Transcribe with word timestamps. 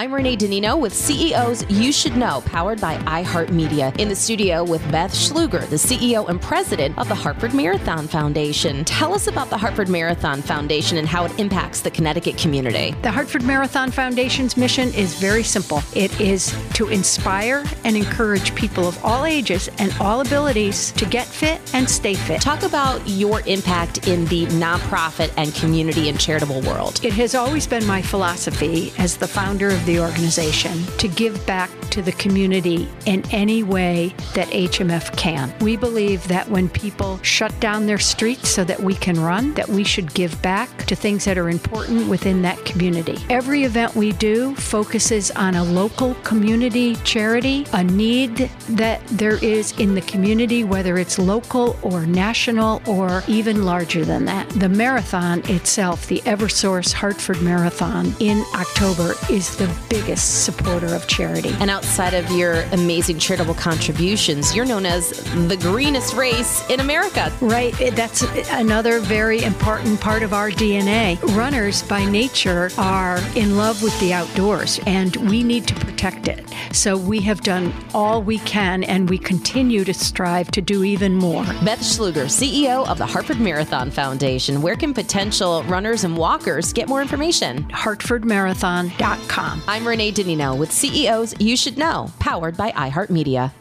I'm 0.00 0.14
Renee 0.14 0.38
Danino 0.38 0.80
with 0.80 0.94
CEOs 0.94 1.68
You 1.68 1.92
Should 1.92 2.16
Know, 2.16 2.40
powered 2.46 2.80
by 2.80 2.96
iHeartMedia. 3.00 3.94
In 4.00 4.08
the 4.08 4.16
studio 4.16 4.64
with 4.64 4.80
Beth 4.90 5.12
Schluger, 5.12 5.68
the 5.68 5.76
CEO 5.76 6.26
and 6.30 6.40
president 6.40 6.96
of 6.96 7.06
the 7.06 7.14
Hartford 7.14 7.52
Marathon 7.52 8.08
Foundation. 8.08 8.82
Tell 8.86 9.12
us 9.12 9.26
about 9.26 9.50
the 9.50 9.58
Hartford 9.58 9.90
Marathon 9.90 10.40
Foundation 10.40 10.96
and 10.96 11.06
how 11.06 11.26
it 11.26 11.38
impacts 11.38 11.82
the 11.82 11.90
Connecticut 11.90 12.38
community. 12.38 12.94
The 13.02 13.10
Hartford 13.10 13.42
Marathon 13.42 13.90
Foundation's 13.90 14.56
mission 14.56 14.88
is 14.94 15.20
very 15.20 15.42
simple 15.42 15.82
it 15.94 16.18
is 16.18 16.56
to 16.72 16.88
inspire 16.88 17.62
and 17.84 17.94
encourage 17.94 18.54
people 18.54 18.88
of 18.88 19.04
all 19.04 19.26
ages 19.26 19.68
and 19.76 19.94
all 20.00 20.22
abilities 20.22 20.92
to 20.92 21.04
get 21.04 21.26
fit 21.26 21.60
and 21.74 21.86
stay 21.86 22.14
fit. 22.14 22.40
Talk 22.40 22.62
about 22.62 23.06
your 23.06 23.42
impact 23.42 24.08
in 24.08 24.24
the 24.28 24.46
nonprofit 24.46 25.30
and 25.36 25.54
community 25.54 26.08
and 26.08 26.18
charitable 26.18 26.62
world. 26.62 27.04
It 27.04 27.12
has 27.12 27.34
always 27.34 27.66
been 27.66 27.84
my 27.86 28.00
philosophy 28.00 28.94
as 28.96 29.18
the 29.18 29.28
founder 29.28 29.68
of 29.68 29.89
the 29.90 29.98
organization 29.98 30.84
to 30.98 31.08
give 31.08 31.44
back 31.46 31.68
to 31.90 32.00
the 32.00 32.12
community 32.12 32.88
in 33.06 33.28
any 33.32 33.64
way 33.64 34.14
that 34.34 34.46
HMF 34.48 35.16
can. 35.16 35.52
We 35.60 35.76
believe 35.76 36.26
that 36.28 36.48
when 36.48 36.68
people 36.68 37.18
shut 37.22 37.58
down 37.58 37.86
their 37.86 37.98
streets 37.98 38.48
so 38.48 38.62
that 38.64 38.80
we 38.80 38.94
can 38.94 39.20
run, 39.20 39.52
that 39.54 39.68
we 39.68 39.82
should 39.82 40.14
give 40.14 40.40
back 40.42 40.84
to 40.84 40.94
things 40.94 41.24
that 41.24 41.36
are 41.36 41.50
important 41.50 42.08
within 42.08 42.42
that 42.42 42.64
community. 42.64 43.18
Every 43.28 43.64
event 43.64 43.96
we 43.96 44.12
do 44.12 44.54
focuses 44.54 45.32
on 45.32 45.56
a 45.56 45.64
local 45.64 46.14
community 46.22 46.94
charity, 47.02 47.66
a 47.72 47.82
need 47.82 48.48
that 48.68 49.04
there 49.08 49.42
is 49.44 49.72
in 49.80 49.96
the 49.96 50.02
community, 50.02 50.62
whether 50.62 50.98
it's 50.98 51.18
local 51.18 51.76
or 51.82 52.06
national 52.06 52.80
or 52.86 53.24
even 53.26 53.64
larger 53.64 54.04
than 54.04 54.24
that. 54.26 54.48
The 54.50 54.68
marathon 54.68 55.40
itself, 55.50 56.06
the 56.06 56.20
Eversource 56.20 56.92
Hartford 56.92 57.42
Marathon 57.42 58.14
in 58.20 58.44
October, 58.54 59.14
is 59.28 59.56
the 59.56 59.66
biggest 59.88 60.44
supporter 60.44 60.94
of 60.94 61.06
charity. 61.06 61.54
And 61.60 61.70
outside 61.70 62.14
of 62.14 62.30
your 62.30 62.62
amazing 62.72 63.18
charitable 63.18 63.54
contributions, 63.54 64.54
you're 64.54 64.66
known 64.66 64.86
as 64.86 65.10
the 65.48 65.56
greenest 65.56 66.14
race 66.14 66.68
in 66.68 66.80
America. 66.80 67.32
Right. 67.40 67.74
That's 67.94 68.22
another 68.50 69.00
very 69.00 69.42
important 69.42 70.00
part 70.00 70.22
of 70.22 70.32
our 70.32 70.50
DNA. 70.50 71.20
Runners 71.36 71.82
by 71.82 72.04
nature 72.04 72.70
are 72.78 73.18
in 73.34 73.56
love 73.56 73.82
with 73.82 73.98
the 74.00 74.12
outdoors 74.12 74.80
and 74.86 75.16
we 75.30 75.42
need 75.42 75.66
to 75.68 75.74
protect 75.74 76.28
it. 76.28 76.44
So 76.72 76.96
we 76.96 77.20
have 77.20 77.40
done 77.40 77.72
all 77.94 78.22
we 78.22 78.38
can 78.38 78.84
and 78.84 79.08
we 79.08 79.18
continue 79.18 79.84
to 79.84 79.94
strive 79.94 80.50
to 80.52 80.60
do 80.60 80.84
even 80.84 81.16
more. 81.16 81.44
Beth 81.64 81.80
Schluger, 81.80 82.26
CEO 82.26 82.86
of 82.88 82.98
the 82.98 83.06
Hartford 83.06 83.40
Marathon 83.40 83.90
Foundation. 83.90 84.62
Where 84.62 84.76
can 84.76 84.94
potential 84.94 85.62
runners 85.64 86.04
and 86.04 86.16
walkers 86.16 86.72
get 86.72 86.88
more 86.88 87.02
information? 87.02 87.64
HartfordMarathon.com. 87.64 89.59
I'm 89.68 89.86
Renee 89.86 90.12
Danino 90.12 90.56
with 90.56 90.72
CEOs 90.72 91.34
You 91.38 91.56
Should 91.56 91.78
Know, 91.78 92.10
powered 92.18 92.56
by 92.56 92.72
iHeartMedia. 92.72 93.52